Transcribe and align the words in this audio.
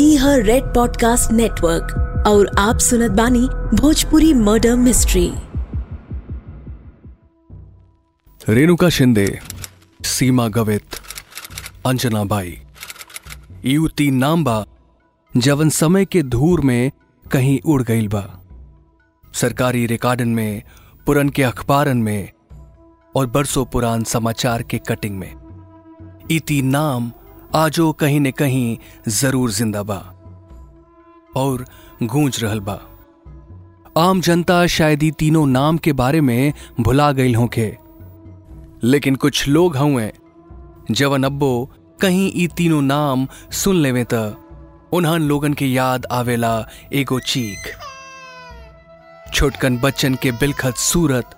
ई 0.00 0.16
हर 0.16 0.42
red 0.42 0.64
podcast 0.64 1.32
network 1.32 2.24
और 2.26 2.50
आप 2.58 2.78
सुनत 2.78 3.10
बानी 3.10 3.48
भोजपुरी 3.74 4.34
मर्डर 4.34 4.76
मिस्ट्री। 4.76 5.32
रेणुका 8.48 8.88
शिंदे, 8.88 9.38
सीमा 10.04 10.48
गवित, 10.48 10.82
अंजना 11.86 12.24
बाई 12.24 12.58
यू 13.64 13.88
तीन 13.88 14.14
नाम 14.14 14.44
बा 14.44 14.64
जवन 15.36 15.68
समय 15.68 16.04
के 16.04 16.22
धूर 16.22 16.60
में 16.60 16.90
कहीं 17.32 17.60
उड़ 17.66 17.82
गईल 17.82 18.08
बा। 18.08 18.40
सरकारी 19.34 19.86
रिकॉर्डन 19.86 20.28
में, 20.28 20.62
पुरन 21.06 21.28
के 21.28 21.42
अखबारन 21.42 21.96
में 21.96 22.30
और 23.16 23.26
बरसों 23.26 23.64
पुरान 23.64 24.04
समाचार 24.04 24.62
के 24.62 24.78
कटिंग 24.78 25.18
में। 25.18 25.34
तीन 26.48 26.66
नाम 26.66 27.12
आजो 27.54 27.92
कहीं 28.00 28.20
न 28.20 28.30
कहीं 28.38 28.76
ज़रूर 29.08 29.50
ज़िंदा 29.52 29.82
बा 29.90 29.96
और 31.40 31.64
गूंज 32.02 32.42
रहल 32.42 32.60
बा। 32.68 32.78
आम 33.98 34.20
जनता 34.20 34.66
शायद 34.76 35.02
ई 35.02 35.10
तीनों 35.18 35.46
नाम 35.46 35.78
के 35.84 35.92
बारे 36.00 36.20
में 36.20 36.52
भुला 36.80 37.10
गईल 37.18 37.34
होके 37.36 37.72
लेकिन 38.84 39.14
कुछ 39.24 39.46
लोग 39.48 39.76
हुए 39.76 40.10
जवन 40.90 41.24
अब्बो 41.24 41.52
कहीं 42.00 42.30
ई 42.42 42.46
तीनों 42.56 42.80
नाम 42.82 43.26
सुन 43.62 43.76
लेवे 43.82 44.04
त 44.12 44.36
उन्हन 44.94 45.22
लोगन 45.28 45.54
के 45.60 45.66
याद 45.66 46.06
आवेला 46.12 46.54
एगो 46.94 47.18
चीख। 47.20 47.66
छोटकन 49.34 49.78
बच्चन 49.78 50.14
के 50.22 50.30
बिलखत 50.40 50.76
सूरत 50.78 51.30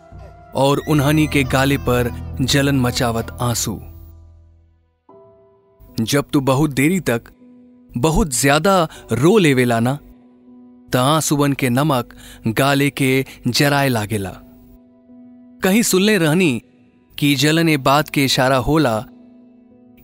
और 0.65 0.82
उन्हनी 0.88 1.27
के 1.32 1.43
गाले 1.54 1.77
पर 1.88 2.10
जलन 2.40 2.80
मचावत 2.80 3.37
आँसू। 3.43 3.79
जब 6.01 6.25
तू 6.33 6.41
बहुत 6.41 6.70
देरी 6.70 7.01
तक 7.11 7.23
बहुत 7.97 8.34
ज़्यादा 8.34 8.88
रो 9.12 9.37
लेवेला 9.38 9.79
ना 9.80 9.98
त 10.93 10.96
आंसुबन 10.96 11.52
के 11.60 11.68
नमक 11.71 12.15
गाले 12.59 12.88
के 12.90 13.24
जराए 13.46 13.88
लागेला 13.88 14.30
कहीं 15.63 15.82
सुनले 15.82 16.16
रहनी 16.18 16.63
कि 17.18 17.35
जलन 17.35 17.77
बात 17.82 18.09
के 18.15 18.24
इशारा 18.24 18.57
होला 18.68 18.99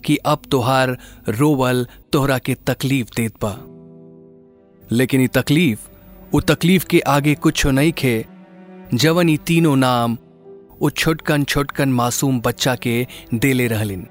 कि 0.05 0.17
अब 0.27 0.43
तोहार 0.51 0.97
रोवल 1.29 1.87
तोहरा 2.13 2.39
के 2.39 2.55
तकलीफ़ 2.55 3.11
देत 3.17 3.35
बा। 3.45 3.53
लेकिन 4.97 5.21
ई 5.21 5.27
तकलीफ़ 5.27 5.89
वो 6.33 6.41
तकलीफ़ 6.41 6.87
के 6.91 7.01
आगे 7.01 7.35
कुछ 7.35 7.67
नहीं 7.67 7.93
खे। 7.99 8.25
जवन 8.95 9.29
ई 9.29 9.37
तीनों 9.47 9.77
नाम 9.77 10.17
वो 10.81 10.91
छोटकन 10.91 11.45
छोटकन 11.45 11.89
मासूम 11.93 12.41
बच्चा 12.41 12.75
के 12.87 13.07
देले 13.35 13.67
रहलिन। 13.69 14.07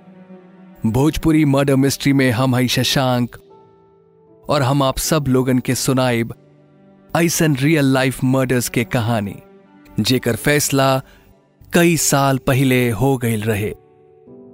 भोजपुरी 0.85 1.43
मर्डर 1.45 1.75
मिस्ट्री 1.75 2.11
में 2.13 2.31
हम 2.31 2.55
हई 2.55 2.67
शशांक। 2.67 3.35
और 4.49 4.61
हम 4.61 4.81
आप 4.83 4.97
सब 4.97 5.25
लोगन 5.27 5.59
के 5.59 5.75
सुनाइब 5.75 6.33
ऐसन 7.17 7.55
रियल 7.55 7.85
लाइफ 7.85 8.23
मर्डर्स 8.23 8.67
के 8.69 8.83
कहानी, 8.83 9.35
जेकर 9.99 10.35
फैसला 10.35 11.01
कई 11.73 11.95
साल 11.97 12.37
पहले 12.37 12.89
हो 12.91 13.15
गईल 13.17 13.43
रहे, 13.43 13.73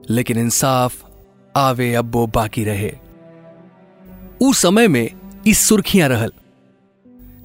लेकिन 0.09 0.37
इंसाफ 0.37 1.03
आवे 1.55 1.93
अब्बो 1.93 2.27
बाकी 2.27 2.63
रहे। 2.63 2.91
उस 4.41 4.61
समय 4.61 4.87
में 4.87 5.09
इस 5.47 5.67
सुर्खियाँ 5.69 6.09
रहल, 6.09 6.31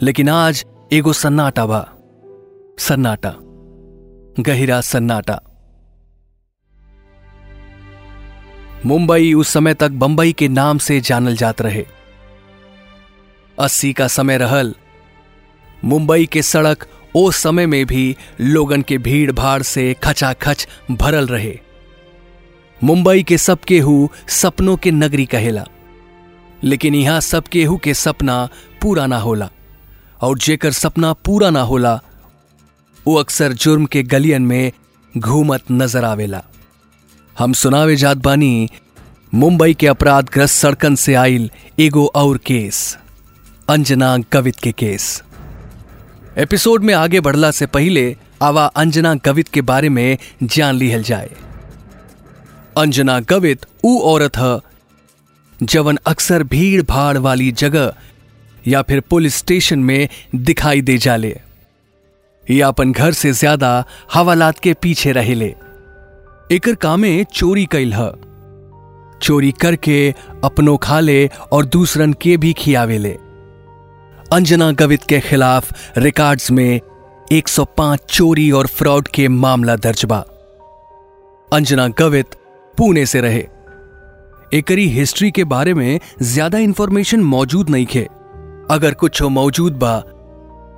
लेकिन 0.03 0.29
आज 0.29 0.65
एगो 0.93 1.13
सन्नाटा 1.13 1.67
बा। 1.67 1.87
सन्नाटा, 2.79 3.35
गहिरा 4.43 4.81
सन्नाटा। 4.81 5.41
मुंबई 8.87 9.33
उस 9.35 9.49
समय 9.49 9.75
तक 9.75 9.91
बंबई 9.91 10.33
के 10.33 10.49
नाम 10.49 10.79
से 10.79 11.01
जानल 11.01 11.37
जात 11.37 11.61
रहे। 11.63 11.87
अस्सी 13.59 13.93
का 13.93 14.09
समय 14.09 14.39
रहल। 14.39 14.75
मुंबई 15.85 16.27
के 16.27 16.43
सड़क 16.43 16.87
ओ 17.17 17.31
समय 17.31 17.67
में 17.67 17.87
भी 17.87 18.17
लोगन 18.41 18.83
के 18.83 18.99
भीड़ 18.99 19.33
भाड़ 19.33 19.63
से 19.63 19.95
खचाखच 20.05 20.69
भरल 20.91 21.27
रहे। 21.27 21.59
मुंबई 22.85 23.23
के 23.23 23.39
सब 23.39 23.59
केहू 23.59 24.11
सपनों 24.29 24.77
के 24.77 24.91
नगरी 24.91 25.27
कहेला। 25.27 25.65
लेकिन 26.65 26.95
यहाँ 26.95 27.21
सब 27.21 27.45
केहू 27.45 27.77
के 27.77 27.95
सपना 27.95 28.49
पूरा 28.83 29.07
ना 29.07 29.19
होला। 29.19 29.51
और 30.23 30.39
जेकर 30.39 30.73
सपना 30.73 31.13
पूरा 31.13 31.51
ना 31.51 31.63
होला 31.63 32.01
वो 33.07 33.15
अक्सर 33.15 33.53
जुर्म 33.53 33.87
के 33.87 34.03
गलियन 34.03 34.43
में 34.43 34.73
घूमत 35.19 35.63
नज़र 35.73 36.05
आवेला। 36.05 36.43
हम 37.39 37.53
सुनावे 37.53 37.97
जात 37.97 38.17
बानी 38.17 38.69
मुंबई 39.35 39.75
के 39.75 39.87
अपराधग्रस्त 39.87 40.55
सड़कन 40.55 40.95
से 40.95 41.15
आइल 41.15 41.49
एगो 41.81 42.05
और 42.17 42.37
केस, 42.39 42.77
अंजना 43.69 44.17
गवित 44.33 44.57
के 44.57 44.73
केस। 44.73 45.07
एपिसोड 46.39 46.83
में 46.83 46.93
आगे 46.95 47.21
बढ़ला 47.21 47.51
से 47.51 47.67
पहले 47.67 48.05
आवा 48.43 48.65
अंजना 48.77 49.15
गवित 49.25 49.49
के 49.49 49.61
बारे 49.61 49.89
में 49.89 50.19
जान 50.43 50.75
लिहल 50.75 51.03
जाए। 51.03 51.31
अंजना 52.79 53.19
गवित, 53.21 53.67
ऊ 53.85 53.99
औरत 54.03 54.37
है, 54.37 54.59
जवन 55.61 55.99
अक्सर 56.07 56.43
भीड़ 56.45 56.83
भाड़ 56.83 57.17
वाली 57.19 57.51
जगह 57.53 57.93
या 58.67 58.83
फिर 58.83 59.01
पुलिस 59.01 59.37
स्टेशन 59.37 59.79
में 59.79 60.09
दिखाई 60.35 60.83
दे 60.83 60.97
जाले, 60.99 61.37
या 62.45 62.69
अपन 62.69 62.93
घर 62.93 63.13
से 63.13 63.33
ज़्यादा 63.33 63.73
हवालात 64.15 64.59
के 64.59 64.75
पीछे 64.75 65.13
रहेले। 65.13 65.55
एकर 66.53 66.75
कामे 66.77 67.13
चोरी 67.33 67.67
कैल 67.67 67.93
ह। 67.93 68.13
चोरी 69.25 69.51
करके 69.61 69.99
अपनों 70.45 70.77
खा 70.77 70.99
ले 71.01 71.27
और 71.53 71.67
दूसरन 71.67 72.13
के 72.23 72.37
भी 72.37 72.53
खियावे 72.53 72.99
ले। 72.99 73.17
अंजना 74.33 74.71
गवित 74.73 75.03
के 75.05 75.21
खिलाफ 75.21 75.99
रिकॉर्ड्स 75.99 76.51
में 76.51 76.81
105 77.33 78.05
चोरी 78.09 78.51
और 78.51 78.67
फ्रॉड 78.69 79.09
के 79.09 79.29
मामला 79.31 79.77
दर्ज 79.79 80.05
बा। 80.05 80.19
अंजना 81.49 81.87
गवित 81.99 82.35
पुणे 82.75 83.05
से 83.07 83.21
रहे। 83.21 83.47
एकरी 84.53 84.87
हिस्ट्री 84.89 85.31
के 85.31 85.45
बारे 85.47 85.75
में 85.75 86.01
ज़्यादा 86.23 86.59
इंफॉर्मेशन 86.59 87.23
मौजूद 87.25 87.71
नहीं 87.71 87.87
खे। 87.87 88.07
अगर 88.71 88.95
कुछ 88.95 89.23
मौजूद 89.23 89.79
बा 89.79 89.99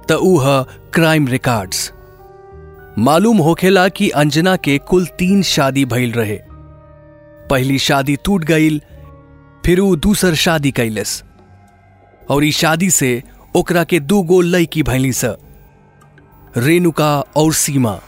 तो 0.09 0.19
ऊ 0.19 0.39
क्राइम 0.95 1.27
रिकॉर्ड्स। 1.29 1.93
मालूम 2.99 3.39
होखेला 3.39 3.89
कि 3.89 4.09
अंजना 4.11 4.57
के 4.57 4.77
कुल 4.89 5.07
तीन 5.19 5.43
शादी 5.45 5.85
भइल 5.85 6.13
रहे। 6.13 6.39
पहली 7.51 7.79
शादी 7.79 8.17
टूट 8.17 8.45
गई, 8.45 8.79
फिर 9.65 9.81
वो 9.81 9.97
दूसर 9.97 10.35
शादी 10.35 10.71
कैलस। 10.71 11.23
और 12.31 12.45
ई 12.45 12.53
शादी 12.53 12.91
से 12.91 13.23
ओकरा 13.55 13.85
के 13.85 14.01
दू 14.01 14.23
गो 14.23 14.41
लड़की 14.41 14.83
भैली 14.83 15.13
स, 15.13 15.25
रेणुका 16.57 17.21
और 17.37 17.53
सीमा। 17.55 17.99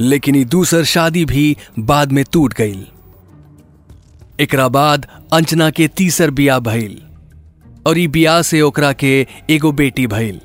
लेकिन 0.00 0.44
दूसर 0.44 0.84
शादी 0.84 1.24
भी 1.24 1.56
बाद 1.78 2.12
में 2.12 2.24
टूट 2.32 2.54
गई। 2.54 2.86
एकरा 4.40 4.68
बाद 4.68 5.06
अंजना 5.32 5.70
के 5.70 5.88
तीसर 5.88 6.30
बिया 6.30 6.58
भइल, 6.58 7.02
और 7.86 7.98
ई 7.98 8.06
बिया 8.08 8.42
से 8.42 8.60
ओकरा 8.60 8.92
के 8.92 9.26
एगो 9.50 9.72
बेटी 9.72 10.06
भइल। 10.06 10.40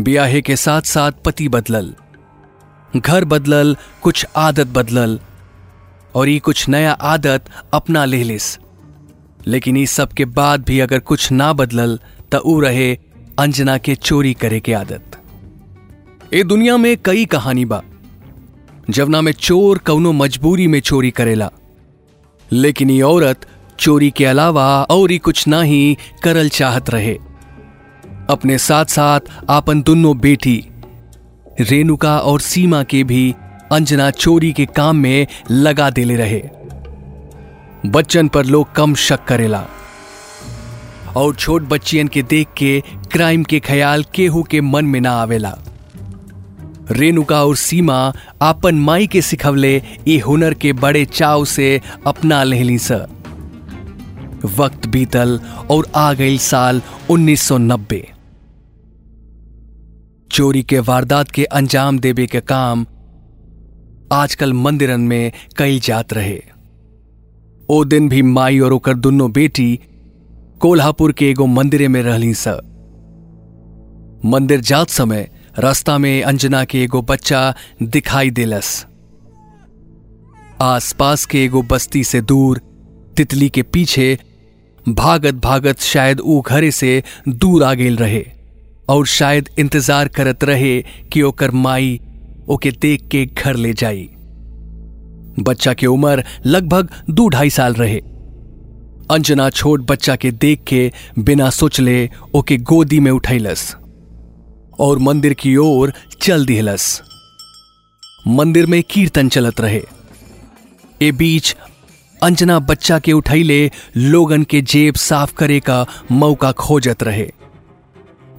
बियाहे 0.00 0.40
के 0.40 0.56
साथ 0.56 0.82
साथ 0.82 1.12
पति 1.24 1.48
बदलल, 1.48 1.94
घर 2.96 3.24
बदलल, 3.24 3.76
कुछ 4.02 4.26
आदत 4.36 4.66
बदलल 4.66 5.20
और 6.14 6.28
ये 6.28 6.38
कुछ 6.38 6.68
नया 6.68 6.92
आदत 6.92 7.44
अपना 7.74 8.04
लेलिस 8.04 8.58
लेकिन 9.46 9.76
इस 9.76 9.90
सब 9.90 10.12
के 10.12 10.24
बाद 10.24 10.64
भी 10.64 10.80
अगर 10.80 10.98
कुछ 11.00 11.30
ना 11.32 11.52
बदलल 11.52 11.98
तो 12.32 12.38
ऊ 12.38 12.58
रहे 12.60 12.92
अंजना 13.38 13.76
के 13.78 13.94
चोरी 13.94 14.32
करे 14.34 14.60
के 14.60 14.72
आदत। 14.72 15.16
ए 16.34 16.42
दुनिया 16.42 16.76
में 16.76 16.96
कई 17.04 17.24
कहानी 17.24 17.64
बा 17.64 17.82
जवना 18.90 19.20
में 19.20 19.32
चोर 19.32 19.78
कौनो 19.78 20.12
मजबूरी 20.12 20.66
में 20.66 20.80
चोरी 20.80 21.10
करेला। 21.10 21.50
लेकिन 22.52 22.90
ये 22.90 23.02
औरत 23.02 23.46
चोरी 23.78 24.10
के 24.10 24.24
अलावा 24.24 24.66
और 24.82 25.10
ही 25.10 25.18
कुछ 25.18 25.46
ना 25.48 25.62
ही 25.62 25.96
करल 26.22 26.48
चाहत 26.48 26.90
रहे। 26.90 27.14
अपने 28.30 28.58
साथ 28.58 28.84
साथ 28.84 29.20
आपन 29.50 29.82
दोनों 29.82 30.16
बेटी, 30.18 30.64
रेणुका 31.60 32.18
और 32.18 32.40
सीमा 32.40 32.82
के 32.82 33.04
भी 33.04 33.34
अंजना 33.72 34.10
चोरी 34.10 34.52
के 34.52 34.66
काम 34.66 34.96
में 34.96 35.26
लगा 35.50 35.90
देले 35.90 36.16
रहे। 36.16 36.42
बच्चन 37.86 38.28
पर 38.28 38.46
लोग 38.46 38.72
कम 38.72 38.94
शक 38.94 39.24
करेला। 39.24 39.66
और 41.16 41.34
छोट 41.34 41.62
बच्चियन 41.62 42.08
के 42.08 42.22
देख 42.22 42.48
के 42.56 42.82
क्राइम 43.12 43.44
के 43.44 43.60
ख्याल 43.60 44.04
केहू 44.14 44.42
के 44.42 44.60
मन 44.60 44.84
में 44.84 45.00
ना 45.00 45.10
आवेला। 45.10 45.58
रेणुका 46.90 47.44
और 47.44 47.56
सीमा 47.56 48.12
आपन 48.42 48.74
माई 48.74 49.06
के 49.06 49.22
सिखवले 49.22 49.82
ये 50.08 50.18
हुनर 50.18 50.54
के 50.54 50.72
बड़े 50.72 51.04
चाव 51.04 51.44
से 51.44 51.80
अपना 52.06 52.42
लेहली 52.42 52.78
स। 52.78 52.92
वक्त 54.44 54.86
बीतल 54.86 55.40
और 55.70 55.88
आ 55.94 56.12
गई 56.12 56.38
साल 56.38 56.82
1990 57.10 58.00
चोरी 60.32 60.62
के 60.62 60.78
वारदात 60.78 61.30
के 61.30 61.44
अंजाम 61.44 61.98
देवे 61.98 62.26
के 62.26 62.40
काम 62.40 62.86
आजकल 64.12 64.52
मंदिरन 64.52 65.00
में 65.00 65.32
कई 65.56 65.78
जात 65.78 66.12
रहे। 66.12 66.40
ओ 67.68 67.84
दिन 67.84 68.08
भी 68.08 68.22
माई 68.22 68.58
और 68.58 68.72
ओकर 68.72 68.94
दुनो 68.94 69.28
बेटी 69.28 69.78
कोल्हापुर 70.60 71.12
के 71.12 71.30
एगो 71.30 71.46
मंदिरे 71.46 71.88
में 71.88 72.02
रहली 72.02 72.32
स। 72.34 72.56
मंदिर 74.24 74.60
जात 74.60 74.90
समय 74.90 75.28
रास्ता 75.58 75.96
में 75.98 76.22
अंजना 76.22 76.64
के 76.64 76.82
एगो 76.84 77.02
बच्चा 77.02 77.54
दिखाई 77.82 78.30
देलस। 78.30 78.86
आसपास 80.62 81.24
के 81.26 81.44
एगो 81.44 81.62
बस्ती 81.62 82.04
से 82.04 82.20
दूर, 82.20 82.60
तितली 83.16 83.48
के 83.48 83.62
पीछे 83.62 84.18
भागत 84.86 85.34
भागत 85.34 85.80
शायद 85.82 86.20
ऊ 86.20 86.40
घरे 86.40 86.70
से 86.70 87.02
दूर 87.28 87.64
आ 87.64 87.72
गेल 87.74 87.96
रहे, 87.96 88.24
और 88.88 89.06
शायद 89.06 89.48
इंतज़ार 89.58 90.08
करत 90.08 90.44
रहे 90.44 90.80
कि 91.12 91.22
ओकर 91.22 91.50
माई 91.50 92.00
ओके 92.48 92.70
देख 92.70 93.08
के 93.08 93.26
घर 93.26 93.56
ले 93.56 93.72
जाई। 93.72 94.08
बच्चा 95.38 95.74
के 95.74 95.86
उम्र 95.86 96.24
लगभग 96.46 96.88
दो 97.10 97.28
ढाई 97.28 97.50
साल 97.50 97.74
रहे। 97.74 97.98
अंजना 99.10 99.50
छोट 99.50 99.80
बच्चा 99.80 100.16
के 100.16 100.30
देख 100.30 100.62
के 100.66 100.92
बिना 101.18 101.50
सोचले 101.50 102.10
ओके 102.34 102.56
गोदी 102.56 103.00
में 103.00 103.10
उठैलस 103.10 103.76
और 104.80 104.98
मंदिर 104.98 105.34
की 105.34 105.56
ओर 105.56 105.92
चल 106.22 106.46
दिहलस। 106.46 107.02
मंदिर 108.28 108.66
में 108.66 108.82
कीर्तन 108.82 109.28
चलत 109.28 109.60
रहे। 109.60 109.82
ए 111.02 111.12
बीच 111.12 111.56
अंजना 112.22 112.58
बच्चा 112.58 112.98
के 112.98 113.12
उठैले 113.12 113.70
लोगन 113.96 114.42
के 114.42 114.62
जेब 114.62 114.94
साफ़ 114.94 115.34
करे 115.34 115.60
का 115.60 115.86
मौका 116.12 116.52
खोजत 116.52 117.02
रहे। 117.02 117.30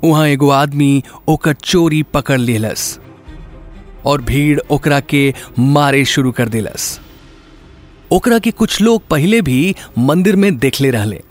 वहाँ 0.04 0.28
एगो 0.28 0.50
आदमी 0.50 1.04
ओकर 1.28 1.54
चोरी 1.54 2.04
पकड़ 2.04 2.40
लेलस 2.40 3.00
और 4.06 4.22
भीड़ 4.22 4.60
ओकरा 4.72 5.00
के 5.00 5.34
मारे 5.60 6.06
शुरू 6.06 6.32
कर 6.32 6.50
दिलस। 6.50 7.00
ओकरा 8.12 8.40
के 8.40 8.52
कुछ 8.52 8.82
लोग 8.82 9.08
पहले 9.08 9.42
भी 9.42 9.76
मंदिर 9.98 10.36
में 10.36 10.58
देखले 10.58 10.92
रहले। 10.92 11.22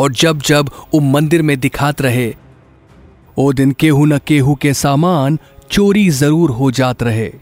और 0.00 0.12
जब 0.12 0.38
जब 0.38 0.70
वो 0.94 1.00
मंदिर 1.00 1.42
में 1.42 1.60
दिखात 1.60 2.02
रहे, 2.02 2.36
ओ 3.38 3.52
दिन 3.52 3.72
केहू 3.72 4.04
न 4.04 4.18
केहू 4.18 4.54
के 4.54 4.74
सामान 4.74 5.38
चोरी 5.70 6.10
ज़रूर 6.10 6.50
हो 6.50 6.70
जात 6.70 7.02
रहे। 7.02 7.32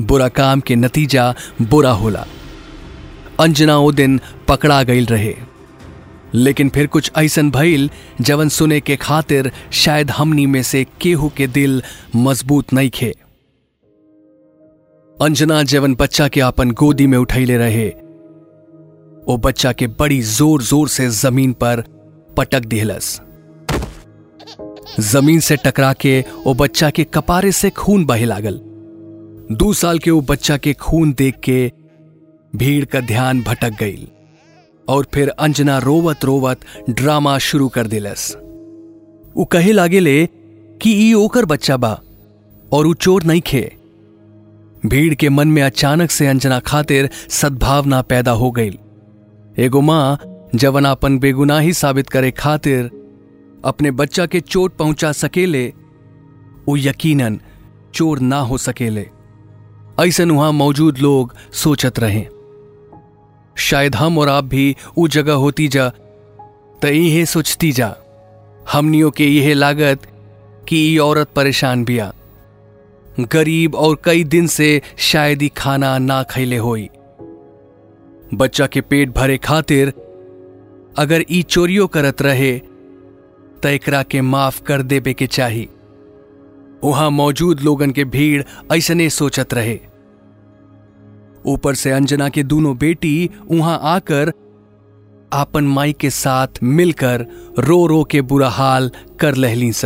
बुरा 0.00 0.28
काम 0.28 0.60
के 0.60 0.76
नतीजा 0.76 1.34
बुरा 1.62 1.90
होला। 1.90 2.26
अंजना 3.40 3.78
ओ 3.78 3.92
दिन 3.92 4.20
पकड़ा 4.48 4.82
गई 4.82 5.04
रहे। 5.04 5.36
लेकिन 6.34 6.68
फिर 6.68 6.86
कुछ 6.86 7.10
ऐसन 7.18 7.50
भइल 7.50 7.88
जवन 8.20 8.48
सुने 8.48 8.80
के 8.80 8.96
खातिर 8.96 9.50
शायद 9.72 10.10
हमनी 10.10 10.46
में 10.46 10.62
से 10.62 10.84
केहू 11.00 11.28
के 11.36 11.46
दिल 11.46 11.82
मज़बूत 12.16 12.72
नहीं 12.72 12.90
खे। 12.94 13.14
अंजना 15.16 15.62
जवन 15.62 15.94
बच्चा 15.94 16.28
के 16.28 16.40
अपन 16.40 16.70
गोदी 16.70 17.06
में 17.06 17.18
उठैले 17.18 17.56
रहे 17.58 17.88
वो 19.26 19.36
बच्चा 19.36 19.72
के 19.72 19.86
बड़ी 19.98 20.20
ज़ोर 20.22 20.62
ज़ोर 20.62 20.88
से 20.88 21.08
ज़मीन 21.08 21.52
पर 21.52 21.82
पटक 22.36 22.64
दिहलस। 22.64 23.20
ज़मीन 25.00 25.40
से 25.40 25.56
टकरा 25.56 25.92
के 25.92 26.18
वो 26.46 26.54
बच्चा 26.54 26.90
के 26.90 27.04
कपारे 27.04 27.52
से 27.52 27.70
खून 27.70 28.04
बहे 28.04 28.24
लागल। 28.24 28.60
दो 29.52 29.72
साल 29.72 29.98
के 29.98 30.10
वो 30.10 30.20
बच्चा 30.20 30.56
के 30.56 30.72
खून 30.72 31.12
देख 31.18 31.38
के 31.44 31.72
भीड़ 32.56 32.84
का 32.84 33.00
ध्यान 33.00 33.42
भटक 33.42 33.76
गई 33.80 34.08
और 34.90 35.06
फिर 35.14 35.28
अंजना 35.28 35.78
रोवत 35.78 36.24
रोवत 36.24 36.60
ड्रामा 36.90 37.36
शुरू 37.38 37.68
कर 37.68 37.86
दिलस। 37.86 38.32
वो 39.36 39.44
कहे 39.44 39.72
लागेले 39.72 40.26
कि 40.82 40.92
ई 41.08 41.12
ओकर 41.14 41.44
बच्चा 41.44 41.76
बा 41.76 41.92
और 42.72 42.86
वो 42.86 42.94
चोर 42.94 43.22
नहीं 43.22 43.40
खे। 43.40 43.60
भीड़ 44.86 45.14
के 45.14 45.28
मन 45.28 45.48
में 45.48 45.62
अचानक 45.62 46.10
से 46.10 46.26
अंजना 46.26 46.58
खातिर 46.60 47.08
सद्भावना 47.30 48.00
पैदा 48.02 48.32
हो 48.32 48.50
गई। 48.50 48.78
एगो 49.58 49.80
माँ 49.80 50.18
जवन 50.54 50.84
अपन 50.84 51.18
बेगुनाही 51.18 51.72
साबित 51.72 52.08
करे 52.08 52.30
खातिर 52.30 52.90
अपने 53.64 53.90
बच्चा 53.90 54.26
के 54.26 54.40
चोट 54.40 54.76
पहुँचा 54.76 55.12
सकेले 55.12 55.66
वो 56.68 56.76
यकीनन 56.76 57.40
चोर 57.94 58.18
ना 58.20 58.38
हो 58.40 58.58
सकेले। 58.58 59.06
ऐसन 60.00 60.30
वहाँ 60.30 60.52
मौजूद 60.52 60.98
लोग 60.98 61.34
सोचत 61.52 61.98
रहे। 61.98 62.26
शायद 63.60 63.94
हम 63.94 64.18
और 64.18 64.28
आप 64.28 64.44
भी 64.44 64.76
वो 64.98 65.08
जगह 65.08 65.32
होती 65.34 65.68
जा 65.68 65.88
तो 66.82 66.88
यह 66.88 67.24
सोचती 67.24 67.72
जा। 67.72 67.94
हमनियों 68.72 69.10
के 69.10 69.26
यह 69.26 69.54
लागत 69.54 70.06
कि 70.68 70.76
ये 70.76 70.98
औरत 70.98 71.28
परेशान 71.36 71.84
बिया। 71.84 72.12
गरीब 73.20 73.74
और 73.74 73.98
कई 74.04 74.24
दिन 74.24 74.46
से 74.46 74.80
शायद 74.98 75.42
ही 75.42 75.48
खाना 75.48 75.98
ना 75.98 76.22
खैले 76.22 76.56
होई। 76.56 76.88
बच्चा 78.34 78.66
के 78.66 78.80
पेट 78.80 79.10
भरे 79.10 79.38
खातिर 79.38 79.92
अगर 80.98 81.24
ई 81.30 81.42
चोरियो 81.42 81.86
करत 81.86 82.22
रहे 82.22 82.58
तो 83.62 83.68
एकरा 83.68 84.02
के 84.02 84.20
माफ़ 84.20 84.62
कर 84.62 84.82
देबे 84.82 85.12
के 85.14 85.26
चाही। 85.26 85.68
वहाँ 86.84 87.10
मौजूद 87.10 87.60
लोगन 87.60 87.90
के 87.90 88.04
भीड़ 88.04 88.42
ऐसने 88.72 89.08
सोचत 89.10 89.54
रहे। 89.54 89.78
ऊपर 91.46 91.74
से 91.74 91.90
अंजना 91.90 92.28
के 92.28 92.42
दोनों 92.42 92.78
बेटी 92.78 93.30
वहाँ 93.50 93.80
आकर 93.82 94.32
आपन 95.32 95.64
माई 95.64 95.92
के 95.92 96.10
साथ 96.10 96.46
मिलकर 96.62 97.26
रो 97.58 97.86
रो 97.86 98.04
के 98.04 98.20
बुरा 98.20 98.48
हाल 98.48 98.90
कर 99.20 99.34
लहली 99.34 99.72
स 99.72 99.84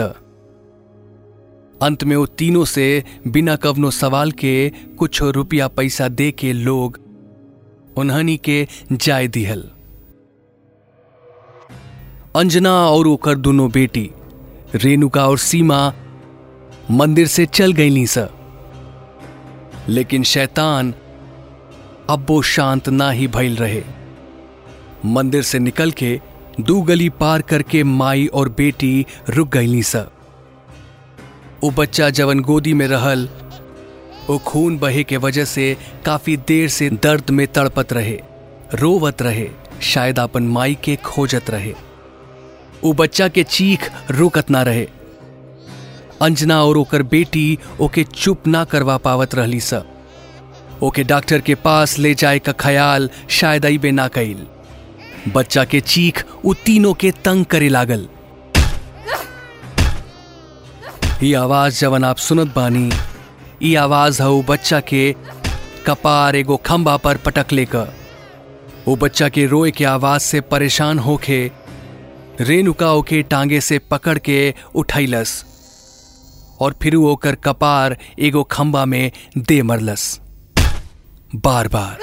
अंत 1.83 2.05
में 2.05 2.17
वो 2.17 2.27
तीनों 2.27 2.65
से 2.65 3.05
बिना 3.27 3.57
कवनो 3.57 3.91
सवाल 3.91 4.33
के 4.33 4.73
कुछ 4.99 5.23
रुपया 5.23 5.69
पैसा 5.69 6.09
दे 6.09 6.31
के 6.33 6.53
लोग 6.53 6.99
उन्हनी 7.97 8.37
के 8.37 8.67
जाय 8.93 9.29
दिहल। 9.29 9.71
अंजना 12.37 12.73
और 12.89 13.07
ओकर 13.07 13.35
दोनों 13.35 13.71
बेटी, 13.71 14.11
रेणुका 14.75 15.29
और 15.29 15.39
सीमा, 15.39 15.93
मंदिर 16.91 17.27
से 17.27 17.47
चल 17.47 17.73
गईली 17.73 18.07
स 18.07 18.29
लेकिन 19.89 20.23
शैतान 20.23 20.95
अब 22.11 22.27
वो 22.29 22.43
शांत 22.43 22.89
ना 22.89 23.11
ही 23.11 23.27
भइल 23.29 23.57
रहे। 23.57 23.83
मंदिर 25.07 25.43
से 25.43 25.59
निकल 25.59 25.91
के 25.91 26.21
दू 26.61 26.83
गली 26.83 27.09
पार 27.09 27.43
करके 27.43 27.83
माई 27.85 28.27
और 28.27 28.49
बेटी 28.49 29.07
रुक 29.31 29.49
गईली 29.49 29.83
स। 29.83 29.97
वो 31.63 31.71
बच्चा 31.71 32.11
जवन 32.11 32.41
गोदी 32.41 32.75
में 32.75 32.87
रहल, 32.89 33.29
वो 34.31 34.39
खून 34.39 34.79
बहे 34.79 35.05
के 35.05 35.17
वजह 35.17 35.45
से 35.45 35.77
काफ़ी 36.05 36.37
देर 36.37 36.69
से 36.69 36.91
दर्द 36.91 37.31
में 37.31 37.47
तड़पत 37.47 37.93
रहे, 37.93 38.21
रोवत 38.75 39.23
रहे, 39.23 39.49
शायद 39.83 40.19
अपन 40.19 40.43
माई 40.43 40.79
के 40.85 40.97
खोजत 40.97 41.51
रहे। 41.51 41.75
वो 42.85 42.93
बच्चा 42.93 43.29
के 43.29 43.43
चीख 43.43 43.91
रुकत 44.11 44.51
ना 44.51 44.63
रहे। 44.63 44.89
अंजना 46.23 46.65
और 46.65 46.77
ओकर 46.77 47.03
बेटी 47.03 47.59
ओके 47.81 48.05
चुप 48.05 48.47
ना 48.47 48.65
करवा 48.65 48.97
पावत 48.97 49.35
रहली 49.35 49.61
स। 49.61 49.75
ओके 50.85 51.03
डॉक्टर 51.05 51.41
के 51.41 51.55
पास 51.55 51.99
ले 51.99 52.15
जाए 52.15 52.39
का 52.39 52.53
ख्याल 52.61 53.09
शायद 53.31 53.67
अबे 53.67 53.91
ना 53.91 54.07
कईल। 54.15 54.47
बच्चा 55.35 55.65
के 55.65 55.81
चीख 55.81 56.25
उ 56.45 56.53
तीनों 56.65 56.93
के 56.95 57.11
तंग 57.25 57.45
करे 57.45 57.69
लागल। 57.69 58.07
ये 61.23 61.35
आवाज़ 61.35 61.81
जवन 61.81 62.05
आप 62.05 62.17
सुनत 62.17 62.53
बानी 62.57 62.91
ये 63.63 63.75
आवाज़ 63.77 64.23
है 64.23 64.43
बच्चा 64.49 64.81
के 64.81 65.05
कपार 65.87 66.37
एगो 66.37 66.57
खंबा 66.67 66.97
पर 66.97 67.17
पटक 67.25 67.53
लेकर 67.53 67.95
वो 68.87 68.97
बच्चा 68.97 69.29
के 69.29 69.47
रोए 69.47 69.71
के 69.71 69.85
आवाज़ 69.85 70.23
से 70.23 70.41
परेशान 70.51 70.99
होके 70.99 71.41
रेणुका 72.41 72.91
ओके 72.93 73.23
टांगे 73.31 73.61
से 73.61 73.79
पकड़ 73.91 74.19
के 74.19 74.39
उठैलस 74.75 75.45
और 76.61 76.75
फिर 76.83 76.95
ओकर 76.95 77.35
कपार 77.45 77.97
एगो 78.29 78.43
खंबा 78.51 78.85
में 78.85 79.11
दे 79.39 79.63
मरलस। 79.63 80.21
बार 81.35 81.69
बार 81.69 81.99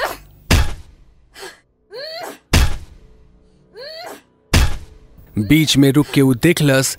बीच 5.37 5.75
में 5.77 5.91
रुक 5.93 6.07
के 6.13 6.21
वो 6.21 6.33
देखलस 6.43 6.97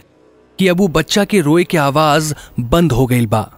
कि 0.59 0.69
अब 0.69 0.79
वो 0.81 0.87
बच्चा 0.99 1.25
के 1.25 1.41
रोए 1.41 1.65
के 1.71 1.79
आवाज़ 1.79 2.33
बंद 2.61 2.93
हो 2.93 3.07
गई 3.07 3.27
बा। 3.27 3.49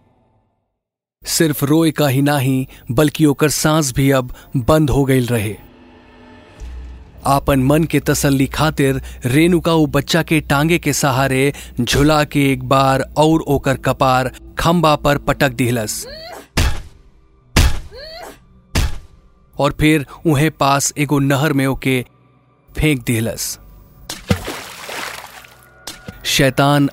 सिर्फ़ 1.22 1.64
रोए 1.64 1.90
का 1.98 2.08
ही 2.08 2.22
नाही 2.22 2.66
बल्कि 2.90 3.24
ओकर 3.26 3.50
सांस 3.50 3.92
भी 3.96 4.10
अब 4.18 4.34
बंद 4.56 4.90
हो 4.90 5.04
गई 5.04 5.20
रहे। 5.26 5.54
आपन 7.34 7.60
मन 7.64 7.84
के 7.92 8.00
तसल्ली 8.08 8.46
खातिर 8.54 9.00
रेणुका 9.26 9.72
वो 9.74 9.86
बच्चा 9.96 10.22
के 10.22 10.40
टांगे 10.50 10.78
के 10.78 10.92
सहारे 10.92 11.52
झुला 11.80 12.22
के 12.32 12.50
एक 12.52 12.64
बार 12.68 13.04
और 13.18 13.40
ओकर 13.54 13.76
कपार 13.86 14.30
खंबा 14.58 14.94
पर 15.04 15.18
पटक 15.28 15.52
दिहलस 15.60 16.06
और 19.58 19.76
फिर 19.80 20.06
उहे 20.26 20.50
पास 20.50 20.92
एगो 20.98 21.18
नहर 21.18 21.52
में 21.52 21.66
ओके 21.66 22.04
फेंक 22.76 23.04
दिलस 23.04 23.58
शैतान 26.24 26.88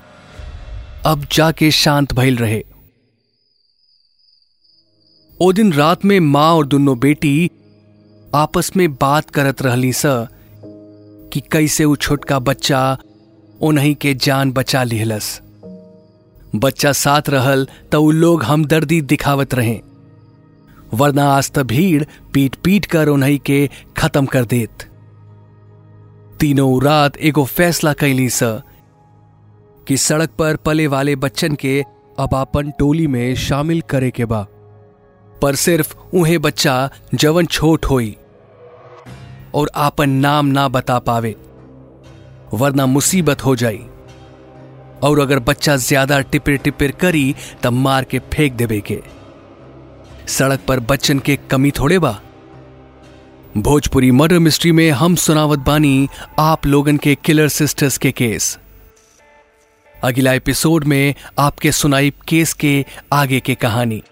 अब 1.06 1.26
जाके 1.32 1.70
शांत 1.70 2.12
भइल 2.12 2.36
रहे। 2.36 2.62
ओ 5.40 5.52
दिन 5.52 5.72
रात 5.72 6.04
में 6.04 6.20
माँ 6.20 6.50
और 6.54 6.66
दोनों 6.66 6.98
बेटी 6.98 7.50
आपस 8.34 8.70
में 8.76 8.92
बात 8.94 9.30
करत 9.30 9.62
रहली 9.62 9.92
स 9.92 10.02
कि 11.32 11.40
कैसे 11.52 11.84
वो 11.84 11.96
छोटका 11.96 12.38
बच्चा 12.38 12.98
उन्हीं 13.60 13.94
के 13.94 14.14
जान 14.14 14.52
बचा 14.52 14.82
लिहलस 14.82 15.40
बच्चा 16.54 16.92
साथ 16.92 17.28
रहल 17.28 17.66
तो 17.92 18.10
लोग 18.10 18.42
हमदर्दी 18.42 19.00
दिखावत 19.02 19.54
रहे। 19.54 19.80
वरना 20.92 21.24
आज 21.32 21.50
त 21.50 21.58
भीड़ 21.66 22.04
पीट 22.34 22.54
पीट 22.54 22.86
कर 22.86 23.08
उन्हीं 23.08 23.38
के 23.38 23.66
खत्म 23.96 24.26
कर 24.26 24.44
देत। 24.44 24.82
तीनों 26.40 26.82
रात 26.82 27.16
एगो 27.18 27.44
फैसला 27.44 27.92
कैली 27.92 28.28
स, 28.28 28.42
कि 29.86 29.96
सड़क 29.96 30.30
पर 30.38 30.56
पले 30.56 30.86
वाले 30.86 31.14
बच्चन 31.16 31.54
के 31.54 31.84
अब 32.18 32.34
अपन 32.34 32.70
टोली 32.70 33.06
में 33.06 33.34
शामिल 33.34 33.80
करे 33.90 34.10
के 34.10 34.24
बा। 34.24 34.42
पर 35.32 35.54
सिर्फ़ 35.54 35.94
उन्हें 36.14 36.40
बच्चा 36.42 36.90
जवन 37.14 37.46
छोट 37.46 37.84
होई, 37.84 38.16
और 39.54 39.70
आपन 39.76 40.10
नाम 40.18 40.46
ना 40.48 40.68
बता 40.68 40.98
पावे, 40.98 41.34
वरना 42.54 42.86
मुसीबत 42.86 43.44
हो 43.44 43.56
जाई। 43.56 43.82
और 45.04 45.20
अगर 45.20 45.38
बच्चा 45.40 45.76
ज़्यादा 45.78 46.20
टिपिर 46.20 46.56
टिपिर 46.56 46.90
करी, 46.90 47.34
तब 47.62 47.72
मार 47.72 48.04
के 48.04 48.18
फेंक 48.32 48.52
देवे 48.52 48.80
के। 48.80 49.02
सड़क 50.28 50.60
पर 50.68 50.80
बच्चन 50.80 51.18
के 51.18 51.38
कमी 51.50 51.70
थोड़े 51.70 51.98
बा। 51.98 52.20
भोजपुरी 53.56 54.10
मर्डर 54.10 54.38
मिस्ट्री 54.38 54.72
में 54.72 54.90
हम 54.90 55.14
सुनावत 55.14 55.58
बानी 55.58 56.08
आप 56.38 56.66
लोगन 56.66 56.96
के 56.96 57.14
किलर 57.14 57.48
सिस्टर्स 57.48 57.98
के 57.98 58.12
केस। 58.12 58.58
अगला 60.04 60.32
एपिसोड 60.32 60.84
में 60.84 61.14
आपके 61.38 61.72
सुनाई 61.72 62.12
केस 62.28 62.52
के 62.52 62.86
आगे 63.12 63.40
के 63.40 63.54
कहानी। 63.54 64.02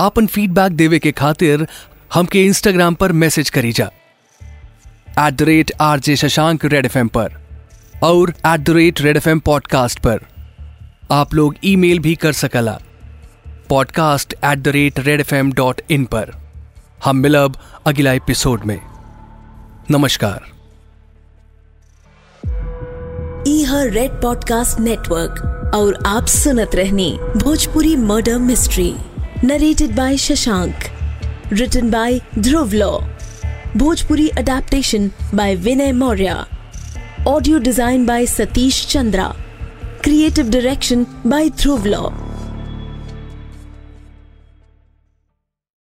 आपन 0.00 0.26
फीडबैक 0.26 0.72
देवे 0.72 0.98
के 0.98 1.12
खातिर 1.12 1.68
हमके 2.14 2.44
इंस्टाग्राम 2.44 2.94
पर 2.94 3.12
मैसेज 3.12 3.50
करी 3.50 3.72
जा। 3.72 3.90
At 5.18 5.34
the 5.34 5.42
rate 5.42 5.72
R 5.80 6.00
J 6.00 6.16
Shashank 6.16 6.64
Red 6.64 6.86
F 6.86 6.98
पर। 6.98 7.32
और 8.02 8.30
at 8.30 8.60
the 8.60 8.70
rate 8.70 9.00
Red 9.00 9.16
F 9.16 9.28
podcast 9.28 9.98
पर। 9.98 10.20
आप 11.12 11.34
लोग 11.34 11.54
ईमेल 11.64 11.98
भी 11.98 12.14
कर 12.14 12.32
सकला। 12.32 12.80
Podcast 13.70 14.32
at 14.32 14.58
the 14.58 14.68
rate 14.68 14.98
Red 14.98 15.20
F 15.20 15.34
M 15.34 15.52
dot 15.52 15.80
in 15.90 16.04
पर। 16.04 16.30
हम 17.04 17.16
मिलब 17.16 17.56
अगला 17.86 18.12
एपिसोड 18.12 18.64
में। 18.64 18.80
नमस्कार। 19.90 20.48
ई 23.48 23.62
हर 23.64 23.90
रेड 23.90 24.10
पॉडकास्ट 24.10 24.80
नेटवर्क 24.80 25.72
और 25.74 25.98
आप 26.06 26.26
सुनत 26.26 26.74
रहनी 26.74 27.10
Bhojpuri 27.36 27.94
murder 27.96 28.38
mystery 28.38 28.94
narrated 29.44 29.94
by 29.96 30.16
Shashank 30.16 30.74
written 31.52 31.90
by 31.90 32.20
Dhruv 32.38 32.72
Law 32.72 32.90
Bhojpuri 33.76 34.28
adaptation 34.28 35.10
by 35.34 35.54
Vinay 35.56 35.92
Maurya 35.92 36.44
audio 37.28 37.58
design 37.58 38.06
by 38.06 38.26
Satish 38.26 38.86
Chandra 38.86 39.32
creative 40.04 40.50
direction 40.50 41.06
by 41.26 41.48
Dhruv 41.50 41.86
Law 41.86 42.08